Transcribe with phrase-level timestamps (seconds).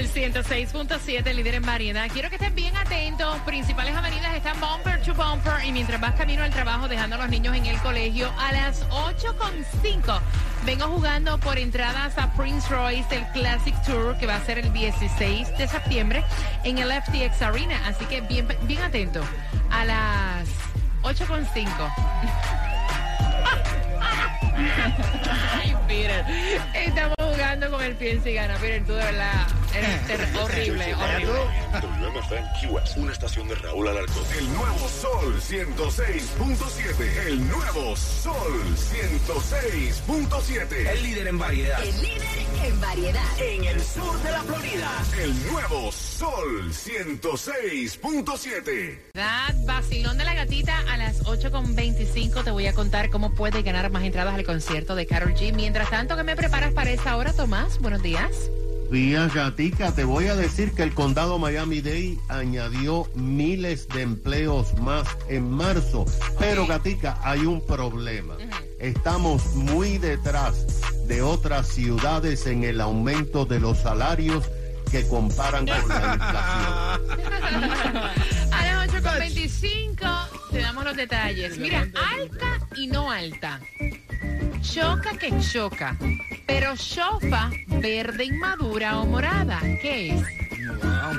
[0.00, 2.08] El nuevo Sol 106.7, líder en variedad.
[2.10, 3.38] Quiero que estén bien atentos.
[3.40, 5.62] Principales avenidas están bumper to bumper.
[5.62, 8.88] Y mientras vas camino al trabajo, dejando a los niños en el colegio, a las
[8.88, 10.20] 8.5
[10.64, 14.72] vengo jugando por entradas a Prince Royce, el Classic Tour, que va a ser el
[14.72, 16.24] 16 de septiembre
[16.64, 17.86] en el FTX Arena.
[17.86, 19.20] Así que bien, bien atento.
[19.70, 20.48] A las
[21.02, 21.66] 8.5.
[25.60, 26.24] Ay, Peter.
[26.74, 28.56] Estamos jugando con el pienso y gana.
[28.56, 31.40] Peter, tú de verdad eres horrible, horrible.
[32.96, 34.22] una estación de Raúl Alarcón.
[34.38, 37.26] El nuevo Sol 106.7.
[37.26, 38.62] El nuevo Sol
[38.92, 40.88] 106.7.
[40.88, 41.82] El líder en variedad.
[41.82, 42.28] El líder
[42.64, 43.40] en variedad.
[43.40, 44.90] En el sur de la Florida.
[45.22, 48.98] El nuevo Sol 106.7.
[49.64, 54.04] Vacilón de la gatita a las 8.25 te voy a contar cómo puedes ganar más
[54.04, 55.54] entradas al concierto de Carol G.
[55.54, 57.78] Mientras tanto, ¿qué me preparas para esa hora, Tomás?
[57.78, 58.30] Buenos días.
[58.90, 59.92] Días, Gatica.
[59.92, 66.06] Te voy a decir que el condado Miami-Dade añadió miles de empleos más en marzo.
[66.40, 68.36] Pero, Gatica, hay un problema.
[68.80, 70.66] Estamos muy detrás
[71.06, 74.44] de otras ciudades en el aumento de los salarios
[74.90, 76.40] que comparan con la inflación.
[78.52, 81.58] a las 8.25 te damos los detalles.
[81.58, 83.60] Mira, alta y no alta.
[84.62, 85.96] Choca que choca.
[86.46, 89.58] Pero chofa verde inmadura o morada.
[89.80, 90.22] ¿Qué es?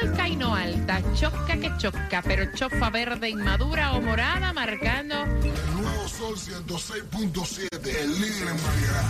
[0.00, 5.22] Alta y no alta, choca que choca, pero chofa verde inmadura o morada, marcando.
[5.22, 9.04] El nuevo Sol 106.7, el líder en variedad.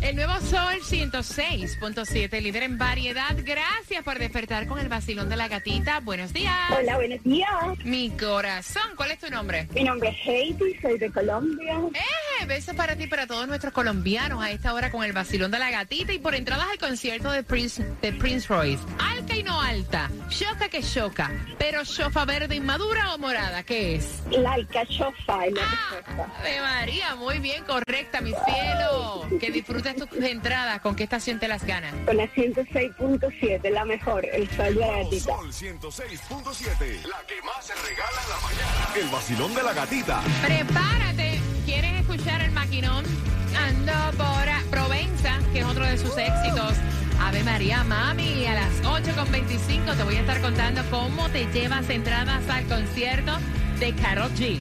[0.00, 3.36] El nuevo Sol 106.7, líder en variedad.
[3.44, 6.00] Gracias por despertar con el vacilón de la gatita.
[6.00, 6.54] Buenos días.
[6.76, 7.50] Hola, buenos días.
[7.84, 9.68] Mi corazón, ¿cuál es tu nombre?
[9.74, 11.78] Mi nombre es Heidi, soy de Colombia.
[11.92, 12.00] Eh,
[12.46, 15.58] besos para ti y para todos nuestros colombianos a esta hora con el vacilón de
[15.58, 18.82] la gatita y por entradas al concierto de Prince, de Prince Royce.
[18.98, 24.22] Alta y no alta, choca que choca, pero chofa verde inmadura o morada, ¿qué es?
[24.30, 29.26] Laica chofa, es la ah, De María, muy bien, correcta, mi cielo.
[29.38, 30.80] Que disfrutes tus entradas?
[30.80, 31.94] ¿Con qué estación te las ganas?
[32.06, 35.24] Con la 106.7, la mejor, el sol de la gatita.
[35.24, 38.94] Sol 106.7, la que más se regala en la mañana.
[38.96, 40.22] El vacilón de la gatita.
[40.44, 41.29] Prepárate.
[42.10, 43.04] ¿Quieres escuchar el maquinón?
[43.56, 46.72] Ando por Provenza, que es otro de sus éxitos.
[47.20, 52.42] Ave María, mami, a las 8.25 te voy a estar contando cómo te llevas entradas
[52.48, 53.38] al concierto
[53.78, 54.58] de Carol G.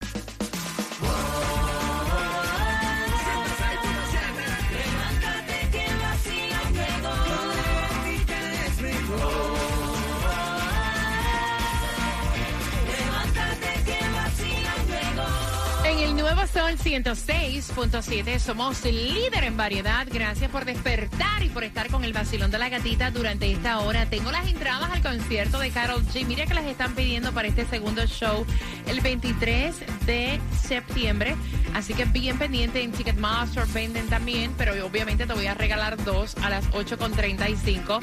[16.69, 20.07] nuevo Sol 106.7 somos líder en variedad.
[20.11, 24.05] Gracias por despertar y por estar con el vacilón de la gatita durante esta hora.
[24.07, 26.25] Tengo las entradas al concierto de Carol G.
[26.25, 28.45] Mira que las están pidiendo para este segundo show
[28.87, 29.75] el 23
[30.05, 31.35] de septiembre.
[31.73, 36.35] Así que bien pendiente en Ticketmaster, venden también, pero obviamente te voy a regalar dos
[36.43, 37.99] a las 8.35.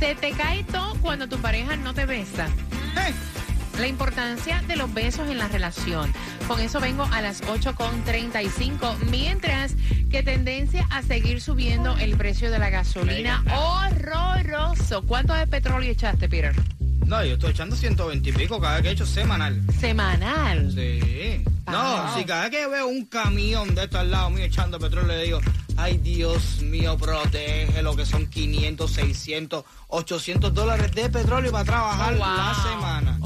[0.00, 2.48] Se te cae todo cuando tu pareja no te besa.
[3.78, 6.12] La importancia de los besos en la relación.
[6.48, 8.96] Con eso vengo a las 8.35.
[9.10, 9.74] Mientras
[10.10, 13.44] que tendencia a seguir subiendo el precio de la gasolina.
[13.54, 15.02] Horroroso.
[15.02, 16.54] ¿Cuánto de petróleo echaste, Peter?
[17.04, 19.62] No, yo estoy echando 120 y pico cada vez que he hecho semanal.
[19.78, 20.72] ¿Semanal?
[20.72, 21.44] Sí.
[21.66, 25.16] No, si cada vez que veo un camión de esto al lado mío echando petróleo,
[25.16, 25.40] le digo,
[25.76, 32.14] ay Dios mío, protege lo que son 500, 600, 800 dólares de petróleo para trabajar
[32.14, 33.18] Oh, la semana.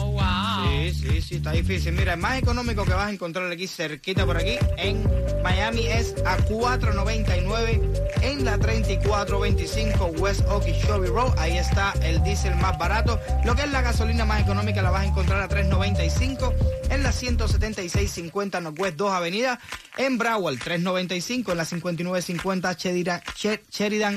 [0.92, 1.92] Sí, sí, sí, está difícil.
[1.92, 5.08] Mira, el más económico que vas a encontrar aquí cerquita por aquí en
[5.40, 11.38] Miami es a 4.99 en la 3425 West Okeechobee Road.
[11.38, 13.20] Ahí está el diésel más barato.
[13.44, 16.54] Lo que es la gasolina más económica la vas a encontrar a 3.95
[16.90, 19.60] en la 17650 Northwest 2 Avenida.
[19.96, 23.22] En Broward 3.95 en la 5950 Sheridan,
[23.70, 24.16] Sheridan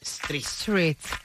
[0.00, 0.44] Street.
[0.44, 0.96] Street.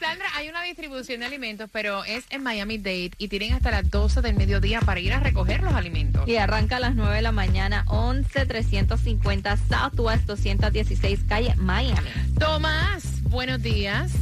[0.00, 3.90] Sandra, hay una distribución de alimentos, pero es en Miami Dade y tienen hasta las
[3.90, 6.26] 12 del mediodía para ir a recoger los alimentos.
[6.26, 12.08] Y arranca a las 9 de la mañana, 11-350 Southwest 216 Calle, Miami.
[12.38, 14.12] Tomás, buenos días.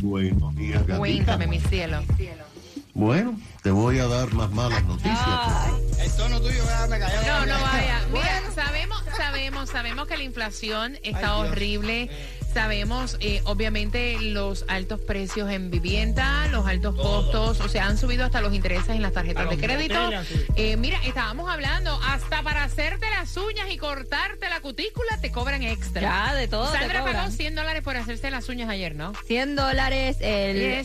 [0.00, 0.98] Buenos días, gatita.
[0.98, 2.02] Cuéntame, mi cielo.
[2.94, 5.18] Bueno, te voy a dar más malas noticias.
[5.98, 6.10] El
[9.66, 12.10] sabemos que la inflación está Ay, horrible.
[12.54, 18.24] Sabemos, eh, obviamente, los altos precios en vivienda, los altos costos, o sea, han subido
[18.24, 19.98] hasta los intereses en las tarjetas de crédito.
[20.54, 25.64] Eh, mira, estábamos hablando, hasta para hacerte las uñas y cortarte la cutícula te cobran
[25.64, 26.00] extra.
[26.00, 29.12] Ya, de todo Sandra pagó 100 dólares por hacerse las uñas ayer, ¿no?
[29.26, 30.18] 100 dólares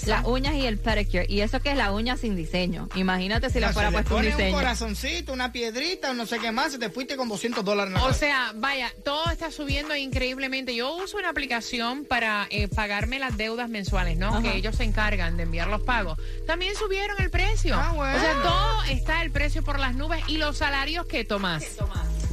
[0.08, 1.28] las uñas y el pedicure.
[1.30, 2.90] Y eso que es la uña sin diseño.
[2.96, 4.56] Imagínate si le No, fuera le puesto un pone un diseño.
[4.58, 8.00] corazoncito, una piedrita, no sé qué más, y te fuiste con 200 dólares en la
[8.00, 8.20] O cabeza.
[8.20, 10.74] sea, vaya, todo está subiendo increíblemente.
[10.76, 11.59] Yo uso una aplicación
[12.08, 14.30] para eh, pagarme las deudas mensuales, ¿no?
[14.30, 14.42] Ajá.
[14.42, 16.18] Que ellos se encargan de enviar los pagos.
[16.48, 17.76] También subieron el precio.
[17.76, 18.18] Ah, bueno.
[18.18, 21.78] O sea, todo está el precio por las nubes y los salarios que tomas.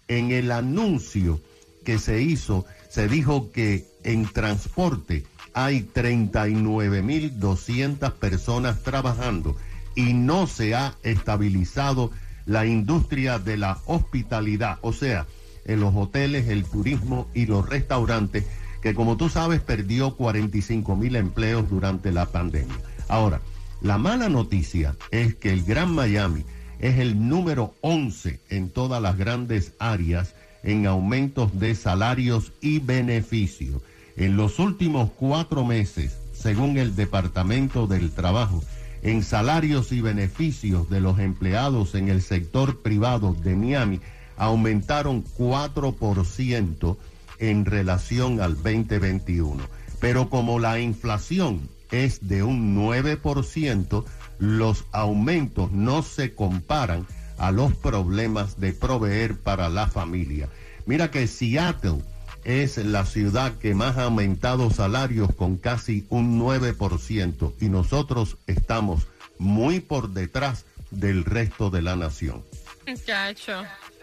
[0.08, 1.40] En el anuncio
[1.84, 9.56] que se hizo, se dijo que en transporte hay 39.200 personas trabajando
[9.94, 12.10] y no se ha estabilizado
[12.46, 15.28] la industria de la hospitalidad, o sea,
[15.64, 18.44] en los hoteles, el turismo y los restaurantes,
[18.82, 22.76] que como tú sabes perdió 45 mil empleos durante la pandemia.
[23.08, 23.40] Ahora,
[23.80, 26.44] la mala noticia es que el Gran Miami
[26.78, 33.82] es el número 11 en todas las grandes áreas en aumentos de salarios y beneficios.
[34.16, 38.62] En los últimos cuatro meses, según el Departamento del Trabajo,
[39.02, 44.00] en salarios y beneficios de los empleados en el sector privado de Miami
[44.36, 46.96] aumentaron 4%
[47.38, 49.62] en relación al 2021.
[50.00, 54.04] Pero como la inflación es de un 9%,
[54.38, 57.06] los aumentos no se comparan
[57.38, 60.48] a los problemas de proveer para la familia.
[60.86, 62.02] Mira que Seattle
[62.44, 69.06] es la ciudad que más ha aumentado salarios con casi un 9% y nosotros estamos
[69.38, 72.42] muy por detrás del resto de la nación.
[72.86, 73.62] Muchacho,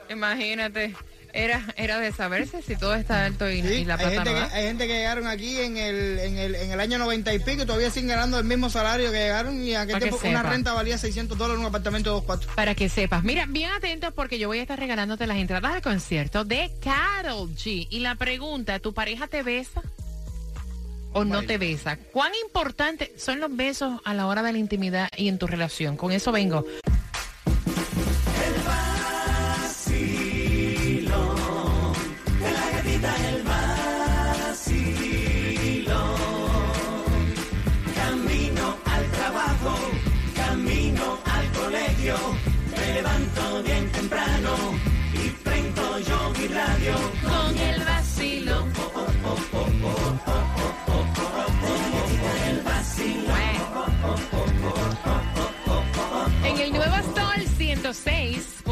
[0.09, 0.95] imagínate.
[1.31, 4.31] Era, era de saberse si todo está alto y, Sí, y la hay, plata gente
[4.31, 7.33] no que, hay gente que llegaron aquí en el, en, el, en el año 90
[7.35, 10.09] y pico y todavía siguen ganando el mismo salario que llegaron y aquel Pa' que
[10.09, 12.47] tiempo una renta valía 600 dólares en un apartamento de dos cuartos.
[12.55, 13.23] Para que sepas.
[13.23, 17.49] Mira, bien atentos porque yo voy a estar regalándote las entradas al concierto de Carol
[17.49, 17.87] G.
[17.91, 19.83] Y la pregunta, ¿tu pareja te besa
[21.13, 21.97] o no te besa?
[22.11, 25.95] ¿Cuán importante son los besos a la hora de la intimidad y en tu relación?
[25.95, 26.65] Con eso vengo.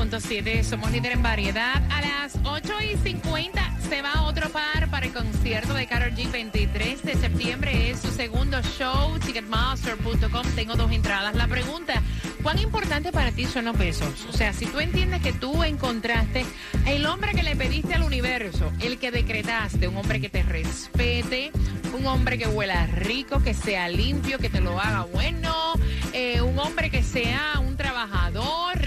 [0.09, 1.83] 106.7 somos líder en variedad.
[1.91, 6.31] A las 8 y 50 se va otro par para el concierto de Karol G
[6.31, 7.89] 23 de septiembre.
[7.89, 10.47] Es su segundo show, ticketmaster.com.
[10.55, 11.35] Tengo dos entradas.
[11.35, 12.01] La pregunta,
[12.41, 14.25] ¿cuán importante para ti son los besos?
[14.29, 16.45] O sea, si tú entiendes que tú encontraste
[16.85, 21.51] el hombre que le pediste al universo, el que decretaste, un hombre que te respete,
[21.97, 25.73] un hombre que huela rico, que sea limpio, que te lo haga bueno,
[26.13, 28.26] eh, un hombre que sea un trabajador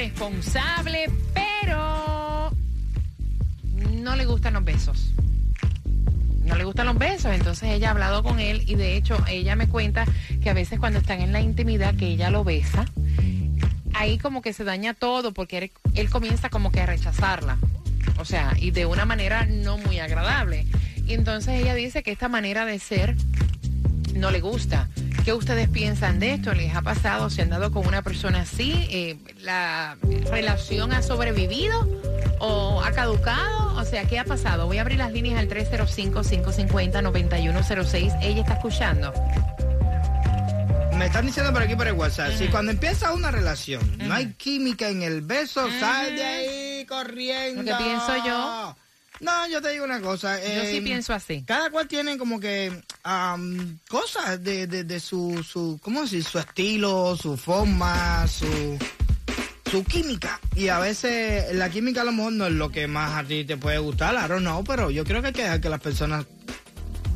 [0.00, 2.50] responsable, pero
[4.00, 5.12] no le gustan los besos.
[6.42, 9.56] No le gustan los besos, entonces ella ha hablado con él y de hecho ella
[9.56, 10.06] me cuenta
[10.42, 12.86] que a veces cuando están en la intimidad que ella lo besa,
[13.92, 17.58] ahí como que se daña todo porque él comienza como que a rechazarla.
[18.18, 20.64] O sea, y de una manera no muy agradable.
[21.06, 23.16] Y entonces ella dice que esta manera de ser
[24.14, 24.88] no le gusta.
[25.24, 26.52] ¿Qué ustedes piensan de esto?
[26.54, 27.30] ¿Les ha pasado?
[27.30, 28.72] ¿Se han dado con una persona así?
[28.90, 29.96] Eh, ¿La
[30.30, 31.86] relación ha sobrevivido
[32.38, 33.76] o ha caducado?
[33.76, 34.66] O sea, ¿qué ha pasado?
[34.66, 38.18] Voy a abrir las líneas al 305-550-9106.
[38.22, 39.12] Ella está escuchando.
[40.96, 44.32] Me están diciendo por aquí por el WhatsApp, si cuando empieza una relación no hay
[44.34, 47.62] química en el beso, sal de ahí corriendo.
[47.62, 48.69] Lo que pienso yo.
[49.20, 50.38] No, yo te digo una cosa.
[50.38, 51.44] Yo sí eh, pienso así.
[51.46, 52.72] Cada cual tiene como que
[53.02, 56.24] am, cosas de, de, de su, su, ¿cómo decir?
[56.24, 58.78] Su estilo, su forma, su,
[59.70, 60.40] su química.
[60.56, 63.44] Y a veces la química a lo mejor no es lo que más a ti
[63.44, 66.26] te puede gustar, don't know, pero yo creo que hay que dejar que las personas,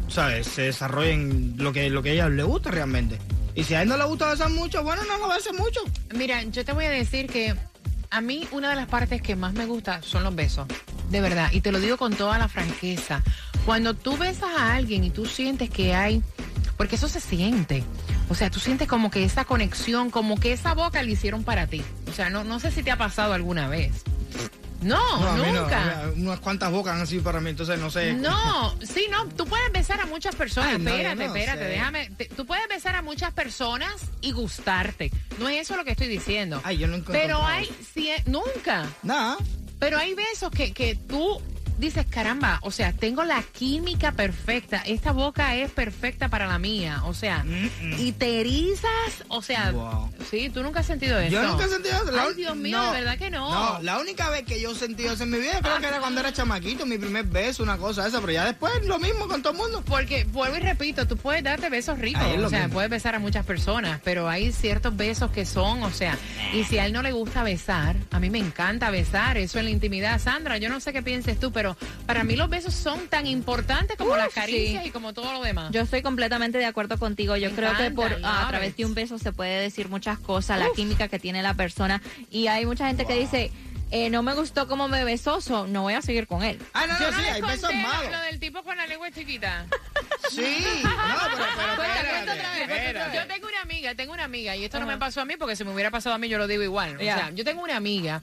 [0.09, 0.47] ¿sabes?
[0.47, 3.19] Se desarrollen lo que, lo que a ellas les gusta realmente.
[3.55, 5.81] Y si a él no le gusta besar mucho, bueno, no lo bese mucho.
[6.15, 7.55] Mira, yo te voy a decir que
[8.11, 10.67] a mí una de las partes que más me gusta son los besos.
[11.11, 11.51] De verdad.
[11.53, 13.23] Y te lo digo con toda la franqueza.
[13.67, 16.23] Cuando tú besas a alguien y tú sientes que hay...
[16.77, 17.85] Porque eso se siente.
[18.29, 21.67] O sea, tú sientes como que esa conexión, como que esa boca la hicieron para
[21.69, 21.83] ti.
[22.11, 24.03] O sea, no, no sé si te ha pasado alguna vez.
[24.83, 26.11] No, No, nunca.
[26.17, 28.13] unas cuantas bocas han sido para mí, entonces no sé.
[28.13, 30.71] No, sí, no, tú puedes besar a muchas personas.
[30.75, 31.69] Ay, espérate, no espérate, sé.
[31.71, 32.11] déjame.
[32.11, 35.11] te- tú puedes besar a muchas personas y gustarte.
[35.39, 36.61] No es eso lo que estoy diciendo.
[36.65, 38.87] Ay, yo nunca Pero hay, cie- nunca.
[39.03, 39.39] Nada.
[39.79, 41.41] Pero hay besos que, que tú
[41.79, 44.79] dices, caramba, o sea, tengo la química perfecta.
[44.87, 47.03] Esta boca es perfecta para la mía.
[47.05, 47.45] O sea,
[47.99, 50.13] y te erizas, o sea, Wow.
[50.31, 51.33] sí, tú nunca has sentido eso.
[51.33, 52.21] Yo nunca he sentido eso.
[52.21, 53.53] Ay, Dios mío, de verdad que no.
[53.77, 56.01] No, la única vez que yo he sentido eso en mi vida creo que era
[56.01, 59.43] cuando era chamaquito, mi primer beso, una cosa esa, pero ya después lo mismo con
[59.43, 59.83] todo el mundo.
[59.87, 62.75] Porque, vuelvo y repito, tú puedes darte besos ricos, o sea, mismo.
[62.75, 66.17] puedes besar a muchas personas, pero hay ciertos besos que son, o sea,
[66.53, 69.65] y si a él no le gusta besar, a mí me encanta besar, eso en
[69.67, 70.21] la intimidad.
[70.21, 71.64] Sandra, yo no sé qué pienses tú, pero
[72.07, 74.89] para mí los besos son tan importantes como Uh, las caricias sí.
[74.89, 75.71] y como todo lo demás.
[75.73, 77.37] Yo estoy completamente de acuerdo contigo.
[77.37, 78.77] Yo Me creo que por a través it.
[78.77, 82.01] de un beso se puede decir muchas cosas, la química que tiene la persona.
[82.31, 83.51] Y hay mucha gente que dice,
[83.91, 86.59] eh, no me gustó cómo me besó, so no voy a seguir con él.
[86.73, 88.11] Ah, no, yo no, no sí, hay besos malos.
[88.13, 89.67] lo del tipo con la lengua chiquita.
[90.31, 90.91] Sí, no,
[91.37, 93.17] pero, pero espérate, espérate.
[93.17, 93.49] Yo tengo
[93.85, 95.91] amiga, tengo una amiga, y esto no me pasó a mí porque si me hubiera
[95.91, 96.97] pasado a mí yo lo digo igual.
[96.97, 98.23] O sea, yo tengo una amiga,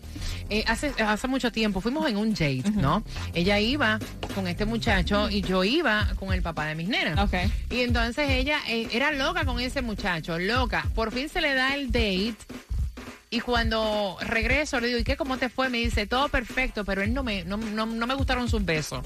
[0.49, 3.03] eh, hace, hace mucho tiempo, fuimos en un date, ¿no?
[3.33, 3.99] Ella iba
[4.33, 7.19] con este muchacho y yo iba con el papá de mis nenas.
[7.69, 10.85] Y entonces ella eh, era loca con ese muchacho, loca.
[10.95, 12.35] Por fin se le da el date.
[13.33, 15.15] Y cuando regreso le digo, ¿y qué?
[15.15, 15.69] ¿Cómo te fue?
[15.69, 19.05] Me dice, todo perfecto, pero él no me, no, no, no me gustaron sus besos.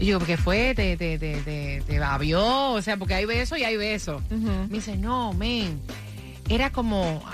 [0.00, 0.74] Y yo, ¿qué fue?
[0.74, 2.72] ¿Te, te, te, te, te babió?
[2.72, 4.20] O sea, porque hay besos y hay besos.
[4.32, 4.50] Ujú.
[4.68, 5.80] Me dice, no, men.
[6.48, 7.24] Era como,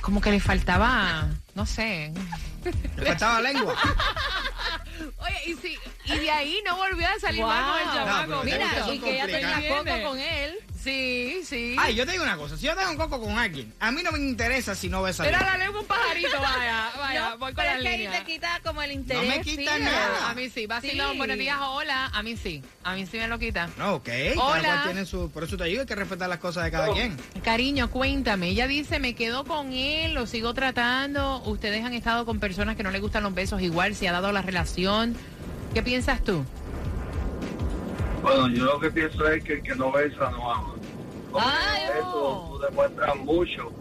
[0.00, 2.12] como que le faltaba, no sé.
[2.96, 3.74] Le faltaba lengua.
[5.18, 7.94] Oye, y, si, y de ahí no volvió a salir más con el Wow.
[7.94, 8.30] chamaco.
[8.30, 10.58] No, pero Mira, Ustedes son y que ella tenía coco con él.
[10.84, 11.76] Sí, sí.
[11.78, 14.02] Ay, yo te digo una cosa, si yo tengo un coco con alguien, a mí
[14.02, 15.50] no me interesa si no besa Era bien.
[15.50, 18.18] la lengua un pajarito, vaya, vaya, No, voy con pero la es que ahí línea.
[18.18, 19.26] te quita como el interés.
[19.26, 19.82] me quita sí.
[19.82, 20.28] nada.
[20.30, 21.16] A mí sí, vacilón, Sí.
[21.18, 23.70] buenos días, hola, a mí sí, a mí sí me lo quita.
[23.78, 24.44] No, ok, Hola.
[24.44, 25.30] cada cual tiene su...
[25.30, 27.16] Por eso te digo, hay que respetar las cosas de cada quien.
[27.42, 32.40] Cariño, cuéntame, ella dice, me quedo con él, lo sigo tratando, ustedes han estado con
[32.40, 34.83] personas que no les gustan los besos igual, se ha dado la relación,
[35.72, 36.44] ¿qué piensas tú?
[38.22, 40.74] Bueno, yo lo que pienso es que el que no besa no ama.
[41.38, 42.48] Ay, eso no.
[42.50, 43.72] tú demuestras mucho,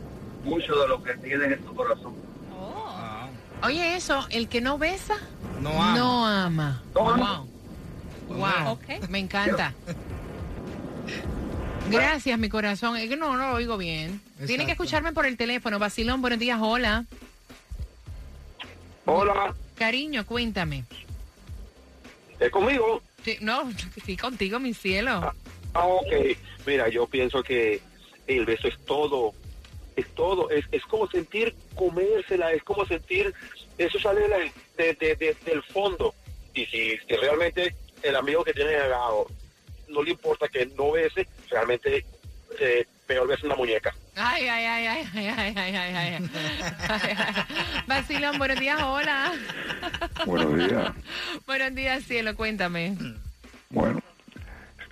[0.44, 2.14] mucho de lo que tienes en tu corazón.
[2.52, 3.28] Ah,
[3.64, 5.16] Oye, eso, el que no besa,
[5.62, 5.98] no ama.
[5.98, 6.82] no ama.
[6.96, 7.46] No ama.
[8.28, 8.38] Wow.
[8.38, 8.72] Wow.
[8.74, 8.84] Ok.
[9.10, 9.74] Me encanta.
[11.90, 12.98] Gracias, mi corazón.
[12.98, 14.22] Es que no, no lo oigo bien.
[14.38, 14.72] Tienen que Exacto.
[14.84, 15.80] escucharme por el teléfono.
[15.80, 17.06] Vacilón, buenos días, hola.
[19.06, 20.84] Hola, Cariño, cuéntame.
[22.40, 23.02] ¿es conmigo?
[23.24, 23.72] Sí, no,
[24.06, 25.34] sí, contigo, mi cielo.
[25.74, 26.14] Ah, ok.
[26.66, 27.82] Mira, yo pienso que
[28.28, 29.34] el beso es todo,
[29.96, 33.34] es todo, es, es como sentir comérsela, es como sentir,
[33.78, 34.38] eso sale de la-
[34.78, 36.14] de- de- de- del fondo.
[36.54, 39.28] Y si, si realmente el amigo que tiene al lado
[39.88, 42.06] no le importa que no bese, realmente
[42.60, 43.94] eh, peor besa una muñeca.
[44.16, 46.30] Ay, ay, ay, ay, ay, ay, ay, ay, ay.
[47.88, 49.34] Vacilón, buenos días, hola.
[50.26, 50.94] Buenos días.
[51.48, 52.96] Buenos días, cielo, cuéntame.
[53.72, 54.02] Bueno,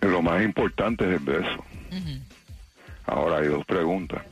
[0.01, 1.65] lo más importante es el beso.
[3.05, 4.23] Ahora hay dos preguntas.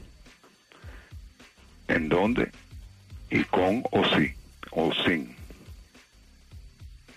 [1.88, 2.52] ¿En dónde?
[3.30, 4.34] ¿Y con o sí?
[4.72, 5.36] ¿O sin?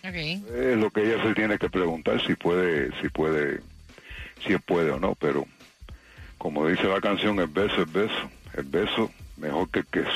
[0.04, 0.08] Ok.
[0.08, 0.14] Ok.
[0.14, 3.60] Es lo que ella se tiene que preguntar si puede, si puede,
[4.46, 5.46] si puede o no, pero
[6.42, 10.10] como dice la canción, el beso es beso, el beso mejor que el queso.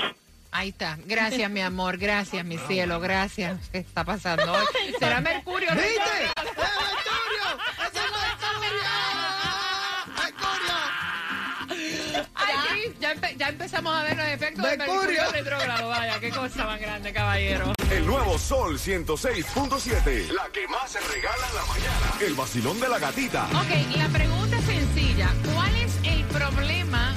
[0.50, 0.99] Ahí está.
[1.06, 1.99] Gracias, mi amor.
[1.99, 2.99] Gracias, mi cielo.
[2.99, 3.61] Gracias.
[3.71, 4.64] ¿Qué está pasando hoy?
[4.99, 5.71] ¿Será Mercurio?
[5.71, 5.87] ¿Viste?
[5.87, 6.33] Mercurio?
[7.78, 8.90] ¡Es Mercurio!
[10.16, 10.75] ¡Es Mercurio!
[12.35, 12.54] Ay,
[12.87, 15.00] sí, ya, empe- ya empezamos a ver los efectos de Mercurio.
[15.02, 15.88] Mercurio retrógrado.
[15.88, 17.73] Vaya, qué cosa más grande, caballero.
[17.90, 20.28] El nuevo Sol 106.7.
[20.33, 22.12] La que más se regala en la mañana.
[22.21, 23.45] El vacilón de la gatita.
[23.52, 25.30] Ok, la pregunta es sencilla.
[26.47, 27.12] ¿Cuál es el problema